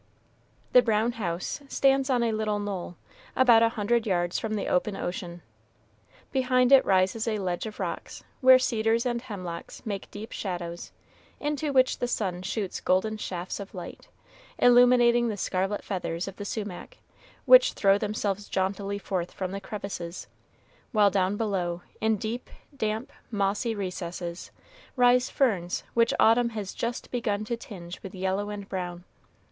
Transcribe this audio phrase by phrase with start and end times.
[0.73, 2.95] The brown house stands on a little knoll,
[3.35, 5.43] about a hundred yards from the open ocean.
[6.31, 10.91] Behind it rises a ledge of rocks, where cedars and hemlocks make deep shadows
[11.39, 14.07] into which the sun shoots golden shafts of light,
[14.57, 16.97] illuminating the scarlet feathers of the sumach,
[17.45, 20.25] which throw themselves jauntily forth from the crevices;
[20.93, 24.49] while down below, in deep, damp, mossy recesses,
[24.95, 29.03] rise ferns which autumn has just begun to tinge with yellow and brown.